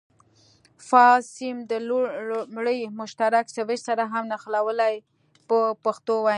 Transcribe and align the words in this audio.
فاز 0.89 1.21
سیم 1.35 1.57
د 1.71 1.73
لومړني 1.89 2.79
مشترک 3.01 3.45
سویچ 3.55 3.81
سره 3.89 4.03
هم 4.13 4.25
ونښلوئ 4.29 4.95
په 5.47 5.57
پښتو 5.85 6.13
وینا. 6.21 6.29